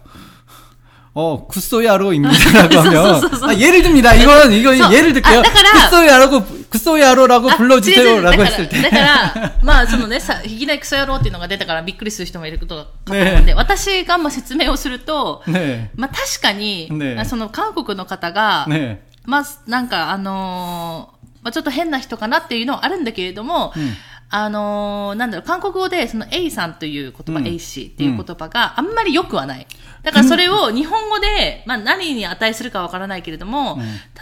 [1.14, 3.22] 어, 구소야로입니다라고 하면.
[3.44, 4.14] 아, 예를 듭니다.
[4.14, 5.40] 이건, 이건 서- 예를 들게요.
[5.40, 8.83] 아, 구소야로고, 구소야로라고 あ 불러주세요라고 違う違う 했을 때.
[8.83, 15.89] だから、だからまあ、そのね、さ、いきなりクソ野郎っていうのが出たからびっくりする人もいることかと思うんで、私がまあ説明をすると、 네.
[15.97, 18.99] まあ確かに、ねその韓国の方が、 네.
[19.27, 23.93] まあ、なんかあのーまあちょっと変な人かなっていうのはあるんだけれども、うん
[24.33, 29.67] あのーなんだろう、韓国語でその A さんという言葉、うん A 氏っていう言葉があんまり良くはない。
[30.05, 33.79] だからそれを日本語で、まあ何に値するかわからないけれども、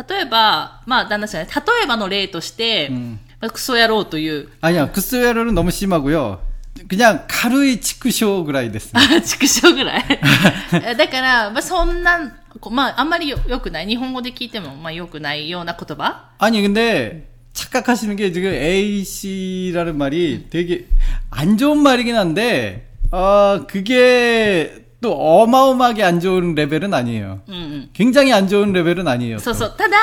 [0.08, 6.40] 例えば、まあ旦那さんね、例えばの例として、んまあクソ野郎という、 아니야, 구스웨어는 너무 심하고요.
[6.88, 8.90] 그냥 카루이 치쿠쇼 그라이 됐어.
[8.94, 10.04] あ畜生ぐらい。
[10.96, 12.18] だから、まあそんな、
[12.60, 13.86] こまああんまりよ良くない。
[13.86, 20.86] 日本語で聞いても、まあ良くないような言葉 아니 근데 착각하시는 게 지금 A 씨라는 말이 되게
[21.30, 27.40] 안 좋은 말이긴 한데 어 그게 또 어마어마하게 안 좋은 레벨은 아니에요.
[27.48, 27.88] うんうん。
[27.92, 29.38] 굉장히 안 좋은 레벨은 아니에요.
[29.38, 29.74] そうそう。
[29.76, 29.96] ただ、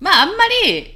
[0.00, 0.94] まああんまり、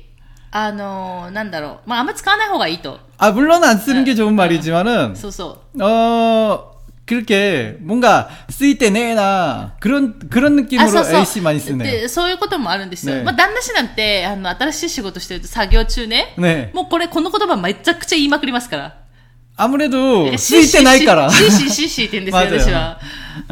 [0.50, 1.88] あのーなんだろう。
[1.88, 2.98] まああんま使わない方がいいと。
[3.18, 5.82] 아 물론 안 쓰는 게 좋은 말이지만은 そうそう。
[5.82, 6.70] 어
[7.04, 11.82] 그렇게 뭔가 쓰일 때 내나 그런 그런 あ、 느낌으로 そうそう A 씨 많이 쓰네.
[11.82, 13.16] で、そういうこともあるんですよ。
[13.16, 16.34] ねまあ、旦那氏なんて、あの、新しい仕事してると作業中ね。
[16.38, 16.72] 네.
[16.72, 18.94] もうこれ、この言葉めちゃくちゃ言いまくりますから。
[19.57, 21.29] あんまりど、ついてないから。
[21.31, 22.99] シシシシって言うんですよ、私は。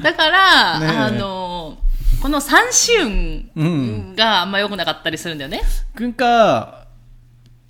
[0.01, 1.77] だから、あの、
[2.21, 3.03] この三種
[3.55, 5.61] 運があんま良くなかったりするんだよね。
[5.99, 6.85] なんか、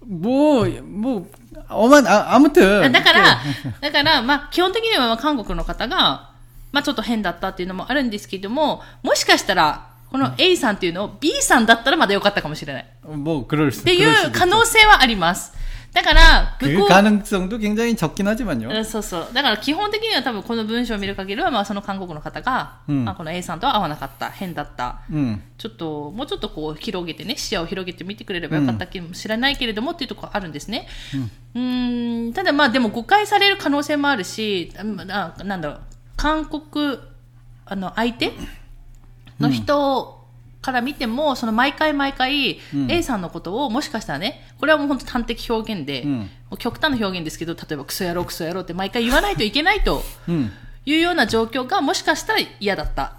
[0.05, 1.27] もう、もう、
[1.69, 3.39] お前、あ、あむてだから、
[3.81, 6.31] だから、まあ、基本的には韓国の方が、
[6.71, 12.85] まあ、ちょっと変だったっていうのもあるんですけども、もしかしたら、この A さんっていうのを B さんだったらまだ良かったかもしれない。
[13.05, 13.45] もう、っ
[13.83, 15.53] ていう可能性はあります。
[15.94, 18.68] だから、向 그 こう 가능성도 굉장히 적긴 하지만요.
[18.70, 19.28] うんそうそう。
[19.32, 25.00] だから基本的には多分この文章を見る限りは、まあその韓国の方が、うんまあこの A さんとは合わなかった、変だった。
[25.10, 25.40] 음.
[25.58, 30.86] ちょっと、もうちょっとこう広げてね、視野を広げて見てくれればよかったかもしれないけれどもっていうところあるんですね。
[31.54, 34.80] うーん、ただまあでも誤解される可能性もあるし、あ
[35.38, 35.80] あなんだろう、
[36.16, 36.98] 韓国、
[37.66, 38.32] あの、相手
[39.40, 40.20] の人
[40.64, 50.50] から見ても、その毎回毎回、A さんのことをもしかしたらね、これはもう本当端的表現で、うんもう極端な表現ですけど、例えばクソ野郎クソ野郎って毎回言わないといけないと 음.
[50.84, 53.12] いうような状況がもしかしたら嫌だった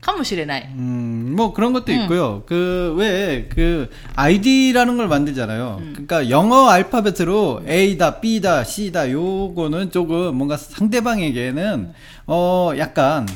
[0.00, 0.68] かもしれない。
[0.74, 2.42] 음, 뭐 그런 것도 있고요.
[2.46, 5.80] 그 왜 그 아이디라는 걸 만들잖아요.
[5.92, 11.92] 그러니까 영어 알파벳으로 A다, B다, C다 요거는 조금 뭔가 상대방에게는
[12.26, 13.28] 어 약간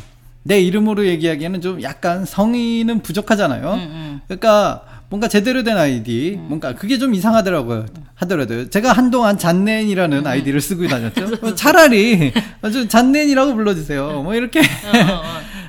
[0.43, 3.73] 내 이름으로 얘기하기에는 좀 약간 성의는 부족하잖아요.
[3.73, 4.21] 음.
[4.27, 7.85] 그러니까 뭔가 제대로 된 아이디, 뭔가 그게 좀 이상하더라고요.
[8.15, 11.25] 하더라도 제가 한동안 잔넨이라는 아이디를 쓰고 다녔죠.
[11.41, 12.31] 어, 차라리
[12.71, 14.21] 좀 잔넨이라고 불러주세요.
[14.23, 14.61] 뭐 이렇게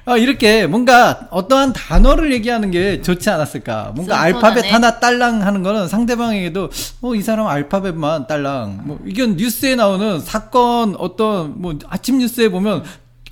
[0.04, 3.92] 어, 이렇게 뭔가 어떠한 단어를 얘기하는 게 좋지 않았을까.
[3.94, 4.70] 뭔가 좀 알파벳 쏟아내.
[4.70, 6.70] 하나 딸랑 하는 거는 상대방에게도,
[7.02, 8.80] 어, 이 사람 알파벳만 딸랑.
[8.84, 12.82] 뭐, 이건 뉴스에 나오는 사건 어떤, 뭐, 아침 뉴스에 보면,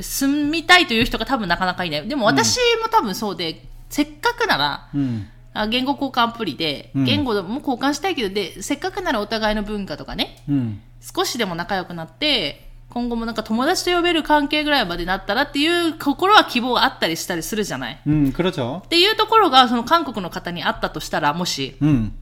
[0.00, 2.08] 住みたいという人が多分なかなかいない。
[2.08, 10.80] でも私も多分そうで、せっかくなら、 음, あ言語交換アプリで、うん言語も交換したいけど、で、せっかくならお互いの文化とかね、 음.
[11.00, 18.00] 少しでも仲良くなって、今後もなんか友達と呼べる関係ぐらいまでなったらっていう心は希望があったりしたりするじゃない。
[18.06, 18.82] 음, 그렇죠.
[18.84, 22.12] っていうところが、その韓国の方にあったとしたら、もし、 음,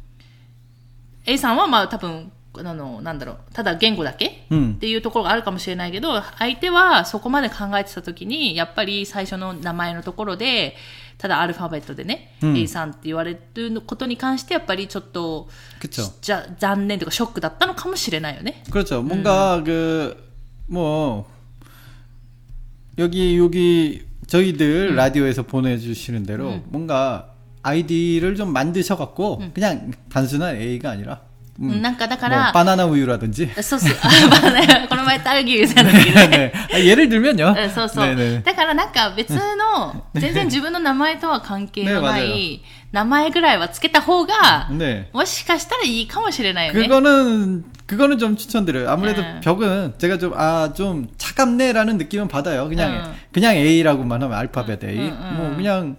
[1.27, 4.75] A さんはまあ多分、 あの、なんだろう、ただ言語だけ 음.
[4.75, 10.75] っていうところがあるかもしれないけど、相手はそこまで考えてた時に、やっぱり最初の名前のところで、
[11.17, 16.03] ただアルファベットでね、うん A さんって言われることに関して、やっぱりちょっと、 그쵸.
[16.21, 18.65] じゃ残念というかショックだったのかもしれないよね。
[18.71, 19.03] 그렇죠.
[19.03, 20.17] 뭔가 그,
[20.67, 21.31] 뭐,
[22.99, 31.23] 여기, 여기, 저희들 라디오에서 보내주시는 대로 뭔가 아이디를 좀 만드셔갖고 그냥 단순한 A가 아니라,
[31.61, 33.53] うん 음, なんかだか 뭐 ら、 바나나 우유라든지.
[33.63, 33.97] そうそう。
[34.01, 34.09] あ
[34.43, 36.53] まあねこの前、タルギューさんだけどね。
[36.53, 36.53] 네.
[36.73, 37.55] 아, 예를 들면요.
[37.55, 38.07] うんそうそう。
[38.07, 38.43] 네네.
[38.43, 45.09] だからなんか別の、全然自分の名前とは関係のなねい、名前ぐらいはつけた方が、 네.
[45.13, 46.81] もしかしたらいいかもしれないよね。
[46.89, 48.89] 그거는 그거는 좀 추천드려요.
[48.89, 49.41] 아무래도 네.
[49.43, 52.69] 벽은 제가 좀 아 좀 차갑네라는 느낌은 받아요.
[52.71, 53.15] 그냥 응.
[53.33, 54.97] 그냥 A라고만 하면 알파벳 A.
[54.99, 55.19] 응,
[55.61, 55.97] 응,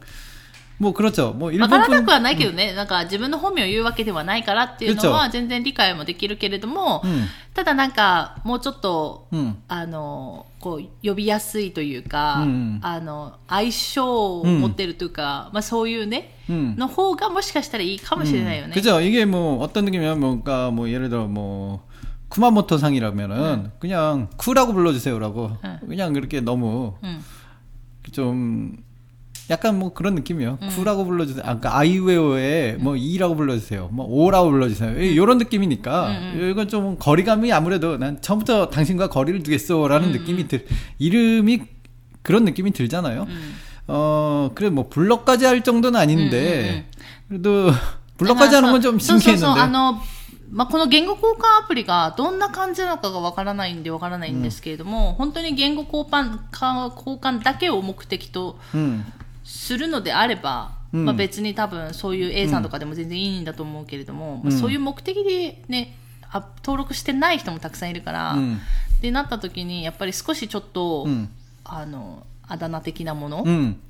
[0.79, 0.93] 뭐 응.
[0.93, 1.33] 그냥 뭐 그렇죠.
[1.33, 16.77] 뭐 わ 일본 からな 분 くはないけどね、なんか自分の本名を言うわけではないからっていうのは全然理解もできるけれども、うんただなんかもうちょっと、うんあの、こう、呼びやすいというか、うんあの、相性を持ってるというか、まあそういうね、 음.
[16.77, 18.73] の方がもしかしたらいいかもしれないよね。
[18.73, 19.01] 그죠?
[19.01, 21.85] 이게 뭐 어떤 느낌이냐면 뭔가 뭐 예를 들어 뭐
[22.29, 25.79] 쿠마모토 상이라면은 그냥 쿠라고 불러주세요라고 응.
[25.89, 27.21] 그냥 그렇게 너무 うん。
[28.13, 28.77] 좀
[29.49, 30.59] 약간 뭐 그런 느낌이에요.
[30.75, 31.43] 쿠라고 불러주세요.
[31.45, 33.89] 아까 아이웨오에 뭐 이라고 불러주세요.
[33.91, 34.97] 뭐 오라고 불러주세요.
[35.01, 40.65] 이런 느낌이니까 이건 좀 거리감이 아무래도 난 처음부터 당신과 거리를 두겠어라는 느낌이 들
[40.99, 41.63] 이름이
[42.21, 43.27] 그런 느낌이 들잖아요.
[43.87, 46.85] 어 그래 뭐 블럭까지 할 정도는 아닌데
[47.27, 47.71] 그래도
[48.17, 49.71] 블럭까지 하는 건 좀 そうそうそう、あ 신기했는데.
[49.71, 50.01] の、
[50.51, 59.03] まあ、この言語交換アプリがどんな感じなのかがわからないんでわからないんですけれども、本当に言語交換か交換だけを目的と 음,
[59.46, 65.96] するのであれば、うん、まあ、別に多分そういう A さんとかでも全然いいんだと思うけれども、うん、まあ、そういう目的でね
[66.30, 68.60] あ登録してない人もたくさんいるから、うん、
[69.00, 71.30] でなった時にやっぱり少しちょっと、うん、
[71.64, 73.80] あのあだ名的なもの、うん、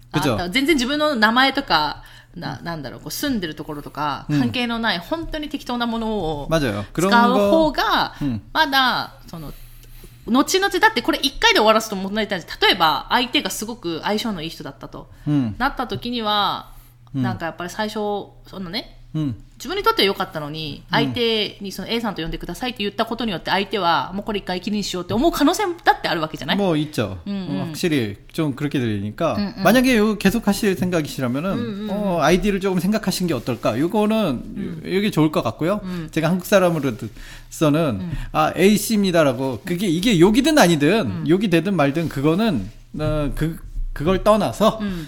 [0.51, 8.15] 全然自分の名前とかななんだろうこう住んでるところとか関係のない、本当に適当なものを使う方が、
[8.53, 9.55] まだその
[10.27, 12.61] 後々、だってこれ一回で終わらすと問題ないじゃん。
[12.61, 15.11] 例えば、相手がすごく相性のいい人だったと。
[15.27, 16.73] 음, なった時には、
[17.15, 19.36] なんかやっぱり最初、そのね、うん。
[19.62, 27.20] 自分にとっては良かったのに、相手にその A さんと呼んでくださいって言ったことによって相手はもうこれ一回きりにしようって思う可能性だってあるわけじゃない 뭐 있죠.
[27.28, 27.60] 음, 음.
[27.68, 29.64] 확실히 좀 그렇게 들리니까 음, 음.
[29.64, 33.78] 만약에 요 계속 하실 생각이시라면은 어, 아이디를 조금 생각하신 게 어떨까?
[33.78, 35.82] 요거는 이게 좋을 것 같고요.
[36.10, 42.68] 제가 한국 사람으로서는 아 A C입니다라고 그게 이게 욕이든 아니든 욕이 되든 말든 그거는
[42.98, 43.60] 어, 그
[43.94, 45.08] 그걸 떠나서 음.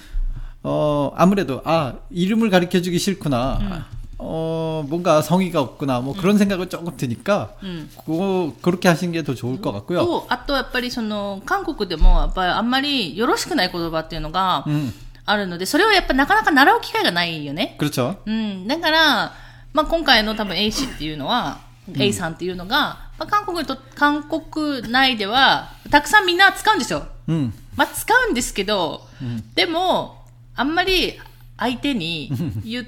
[0.61, 3.87] 어 아무래도 아 이름을 가르쳐 주기 싫구나.
[4.19, 5.99] 어 뭔가 성의가 없구나.
[5.99, 7.89] 뭐 그런 생각은 조금 드니까 음.
[8.05, 9.99] 그거 그렇게 하신 게 더 좋을 것 같고요.
[10.05, 14.93] と、あとやっぱりその、韓国でもやっぱりあんまりよろしくない言葉っていうのが 음
[15.25, 17.75] あるので、それをやっぱなかなか習う機会がないよね。
[17.79, 18.17] 그렇죠.
[18.25, 18.67] うん。
[18.67, 19.33] だから、
[19.73, 21.59] まあ今回の多分 A 氏っていうのは、
[21.97, 27.07] A さんっていうのが、まあ韓国と、韓国内では、たくさんみんな使うんですよ。
[27.29, 29.07] 음 まあ使うんですけど、
[29.55, 30.23] でも、
[30.55, 31.19] あんまり
[31.57, 32.29] 相手に
[32.65, 32.87] 言う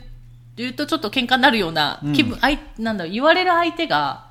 [0.60, 4.28] 言うとちょっと喧嘩になるような気分、あいなんだろう、言われる相手が、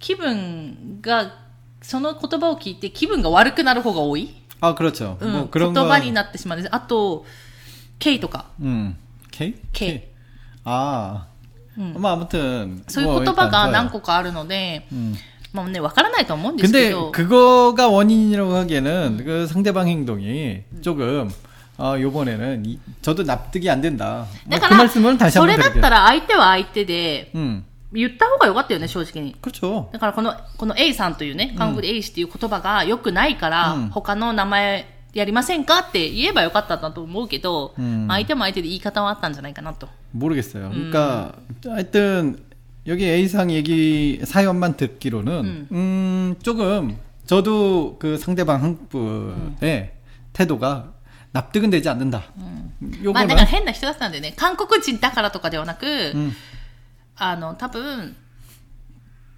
[0.00, 1.34] 気分が、
[1.82, 5.16] その言葉を聞いて気分が悪くなる方が多い、 아 그렇죠.
[5.20, 6.74] うん 뭐 言 그런 葉 거 になってしまうんです。
[6.74, 7.24] あと、
[8.00, 8.46] K とか。
[8.60, 8.96] 음
[9.30, 10.08] K K
[10.64, 11.26] 아
[11.78, 11.94] 음.
[11.96, 13.72] 뭐 아무튼 そういう 뭐 言葉 일단 が 좋아요.
[13.72, 15.14] 何個かあるので、 음.
[15.52, 21.32] まあね、わからないと思うんですけ 근데 ど、 그거가 원인이라고 하기에는 그 상대방 행동이 조금 아
[21.78, 24.26] 요번에는 이, 저도 납득이 안 된다.
[24.46, 25.80] 뭐 だか 그 ら、 말씀은 다시 そ 한번 れだっ 드릴게요.
[25.82, 29.34] たら相手は相手で、 음 言った方がよかったよね、正直に。
[29.40, 29.88] 그렇죠.
[29.92, 39.88] だからこの、この A さんというね、韓国で A 氏っていう言葉が良くないから、うん他の名前やりませんかって言えばよかったんだと思うけど、うんまあ相手も相手で言い方はあったんじゃないかなと。
[40.12, 40.68] 모르겠어요.
[40.70, 41.32] 그러니까
[41.64, 42.38] 하여튼
[42.86, 46.96] 여기 A상 얘기 사연만 듣기로는 음, 조금
[47.26, 49.92] 저도 그 상대방 한 분의
[50.32, 50.92] 태도가
[51.32, 52.22] 납득은 되지 않는다.
[53.04, 56.32] まあ 요거는 だから変な人だったんでね、韓国人だからとかではなく、 음,
[57.16, 58.16] あの、多分、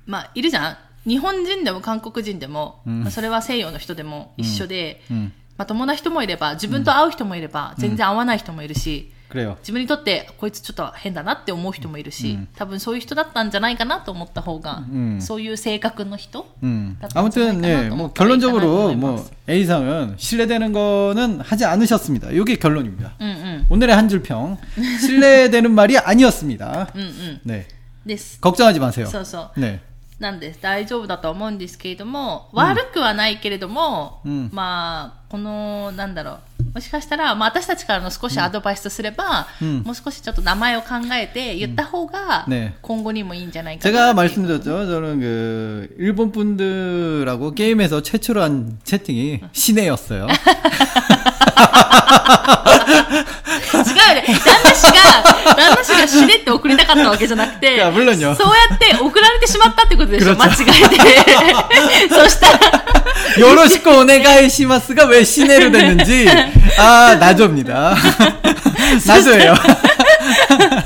[0.06, 0.76] まあいるじゃん。
[1.06, 9.56] 日本人でも韓国人でも、うんまあそれは西洋の人でも一緒で、 음, まともな人もいれば、自分と会う人もいれば、全然会わない人もいるし、 그래요.
[9.60, 16.96] 自分にとってこいつちょっと変だなって思う人もいるし、うん多分そういう人だったんじゃないかなと思った方が、うんそういう性格の人 음.
[17.00, 19.30] 답답하지 아무튼 않을까 예, 나 뭐 또 결론적으로 있잖아요, 뭐 뭐.
[19.48, 22.30] A상은 신뢰되는 거는 하지 않으셨습니다.
[22.32, 23.12] 이게 결론입니다.
[23.20, 24.58] うんうん 오늘의 한 줄 평
[25.00, 26.88] 신뢰되는 말이 아니었습니다.
[26.94, 27.66] うんうん 네.
[28.06, 29.06] です 걱정하지 마세요.
[29.06, 29.80] そうそう 네.
[30.18, 36.54] なんです大丈夫だと思うんですけれども、悪くはないけれども、うんまあこのなんだろう う。
[36.74, 44.86] もしかしたら、まあ、私たちからの少しアドバイスとすれば、うんもう少しちょっと名前を考えて言った方が、うんね今後にもいいんじゃないかな 제가 っていう 말씀드렸죠.
[44.86, 50.28] 저는 그 일본 분들하고 게임에서 최초로 한 채팅이 시내였어요.
[54.13, 54.23] ね。
[54.27, 55.23] 旦那氏が、
[55.55, 57.75] 旦那氏がしねって送りたかったわけじゃなくて、
[58.35, 60.97] そうやって送られてしまったってことでしょ、間違えて。
[62.13, 62.85] そしたら。
[63.37, 66.27] よろしくお願いしますが、왜しねるでんじ。
[66.77, 67.95] ああ、なじょみだ。
[69.05, 69.55] なじょよ。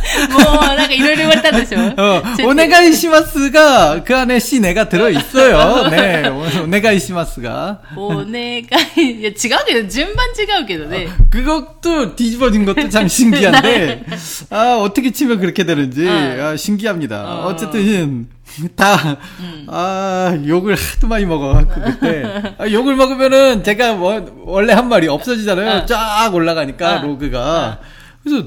[0.09, 1.81] うなんかいろいろ言われたんですよ。
[1.81, 5.89] 어, ちょっと 오네가이시마스가 그 안에 시내가 들어 있어요.
[5.91, 8.65] 네, 오네가이시마스가 お願い。
[8.97, 9.35] いや、違う
[9.67, 11.09] けど、順番違うけどね。
[11.31, 14.05] 그것도 뒤집어진 것도 참 신기한데
[14.51, 17.25] 아 어떻게 치면 그렇게 되는지 아, 신기합니다.
[17.25, 17.47] 어.
[17.47, 18.29] 어쨌든
[18.77, 19.19] 다
[19.67, 25.83] 아, 욕을 하도 많이 먹어갖고 그때 아, 욕을 먹으면은 제가 뭐, 원래 한 말이 없어지잖아요.
[25.83, 25.87] 어.
[25.87, 27.03] 쫙 올라가니까 어.
[27.03, 27.81] 로그가
[28.23, 28.47] 그래서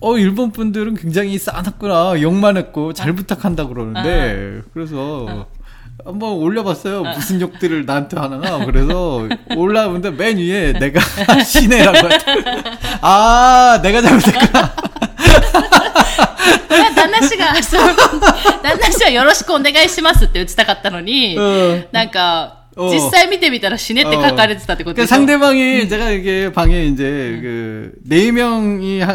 [0.00, 5.46] 어 일본 분들은 굉장히 싸놨구나 욕만 했고 잘 부탁한다 그러는데 그래서
[6.04, 9.26] 한번 올려봤어요 무슨 욕들을 나한테 하나 그래서
[9.56, 11.00] 올라오는데 맨 위에 내가
[11.44, 12.42] 시내라고 했더니
[13.00, 14.74] 아 내가 잘못했구나
[16.68, 17.94] これは旦那氏が、そう、
[18.62, 21.86] 旦那氏はよろしくお願いしますって打ちたかったのに、 어.
[21.92, 27.04] なんか、 お実際見てみたら死ねって書かれてたってこと 그 でしょ 상대방이 제가 이게 방에 이제
[27.40, 29.14] 그 네 명이 하-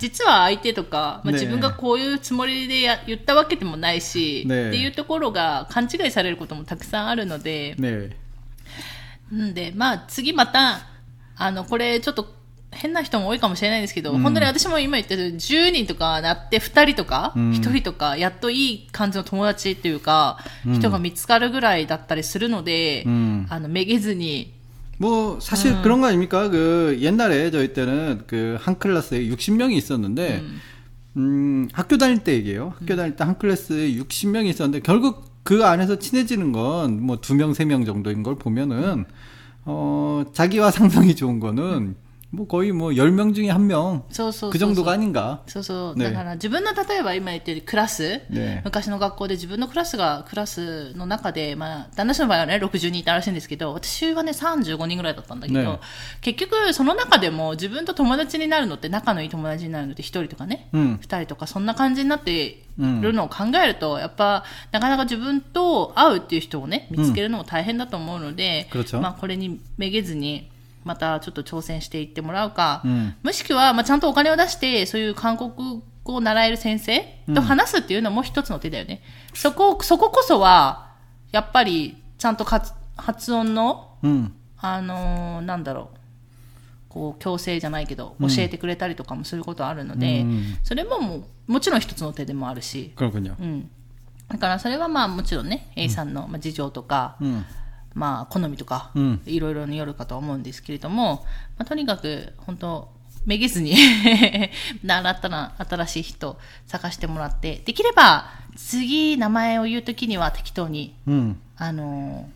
[0.00, 8.10] 実は相手とか、まあ、ね自分がこういうつもりでや言ったわけでもないし、ねっていうところが勘違いされることもたくさんあるので、 네.
[9.34, 10.80] んで、まあ次また、
[11.36, 12.34] あの、これちょっと
[12.72, 17.50] 変な人も多いかもしれないですけど、本当に私も今言ったように10人とかなって2人とか、うん。
[17.50, 23.46] 1人とか、やっといい感じの友達っていうか、人が見つかるぐらいだったりするので、うん。
[23.50, 24.54] あの、めげずに、
[25.00, 26.48] 뭐 사실 그런 거 아닙니까?
[26.50, 30.42] 그 옛날에 저희 때는 그 한 클래스에 60명이 있었는데
[31.16, 32.74] 음, 학교 다닐 때 얘기예요.
[32.78, 37.54] 학교 다닐 때 한 클래스에 60명이 있었는데 결국 그 안에서 친해지는 건 뭐 두 명,
[37.54, 39.06] 세 명 정도인 걸 보면은
[39.64, 41.96] 어, 자기와 상성이 좋은 거는
[42.31, 44.03] 뭐 거의 뭐 10명 중에 한 명.
[44.11, 45.43] そうそうそうそう 그 정도가 아닌가.
[45.47, 45.95] そうそう。
[45.95, 55.79] ねだから自分の例えば今言ってるクラス、ね昔の学校で自分のクラスが、クラスの中で、まあ、旦那氏の場合はね、60人いたらしいんですけど、私はね、35人ぐらいだったんだけど、ね
[56.19, 64.43] 結局その中でも自分と友達になるのって、仲のいい友達になるのって1人とかね、うん2人とかそんな感じになってるのを考えると、やっぱ、
[64.73, 70.49] なかなか自分と会うっていう人をね、見つけるのも大変だと思うので、 그렇죠 まあ、これにめげずに、
[70.84, 77.04] またちょっと挑戦していってもらうか、うん、もしくは、まあ、ちゃんとお金を出してそういう韓国語を習える先生
[77.34, 80.90] と話すっていうのも一つの手だよね、うん、そこそここそは
[81.32, 86.00] やっぱりちゃんと発音の、うん、あのー、なんだろう。
[86.90, 90.26] こう強制じゃないけど教えてくれたりとかもすることあるので、
[90.64, 93.70] それもももちろん一つの手でもあるし、うん、
[94.28, 97.16] だからそれはまあもちろんね A さんの事情とか、
[97.94, 98.90] まあ、好みとか、
[99.26, 101.24] いろいろによるかと思うんですけれども、
[101.58, 102.88] まあ、とにかく本当
[103.26, 103.76] めげずに
[104.86, 108.26] 新た新しい人探してもらってできれば
[108.56, 112.28] 次名前を言う時には適当に、うん、あの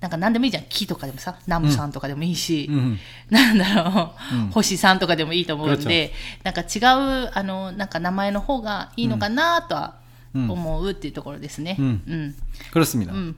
[0.00, 0.64] なんか何でもいいじゃん。
[0.64, 2.98] 木とかでもさ、ナムさんとかでもいいし、うん、
[3.30, 9.94] なんだろう、うん、星さんとかでもいいと思うんで、なんか違う、あの、なんか名前の方がいいのかなとは
[10.34, 12.02] 思うっていうところですね.うん。
[12.06, 12.34] うん。
[12.84, 13.12] 습니 다.
[13.12, 13.36] 음.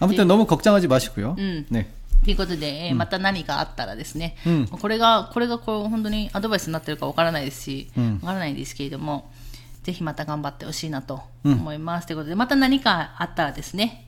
[0.00, 1.36] 아무튼 너무 걱정하지 마시고 요.
[1.38, 1.66] 음.
[2.24, 9.30] ということで、え、また何かあったらですね、うん、これが、これがこう本当にアドバイスになってるかわからないですし、うん、からないですけれども、
[9.82, 12.06] ぜひまた頑張ってほしいなと思います。
[12.06, 14.06] ということで、また何かあったらですね、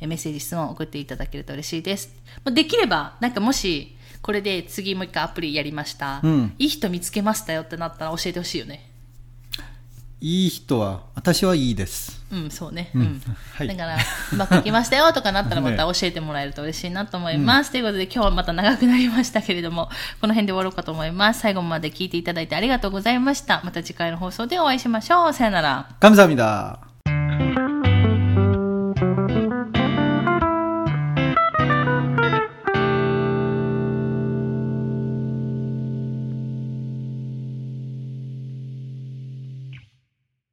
[0.00, 2.14] メッセージ、質問を送っていただけると嬉しいです。
[2.52, 8.90] できれば、なんかもし、これで次もう一回アプリやりました、うん、いい人見つけましたよってなったら教えてほしいよね。
[10.21, 12.19] いい人は私はいいです。
[12.31, 12.91] うん、そうね。
[12.93, 13.21] ううんん。
[13.55, 13.97] はいだから、
[14.33, 17.71] うまくいきましたよとかなったらまた教えてもらえると嬉しいなと思います。
[17.71, 19.89] ということで今日はまた長くなりましたけれども、
[20.19, 21.39] この辺で終わろうかと思います。
[21.39, 23.61] 最後まで聞いていただいてありがとうございました。
[23.63, 25.33] また次回の放送でお会いしましょう。
[25.33, 25.89] さよなら。
[26.01, 27.72] 감사합니다.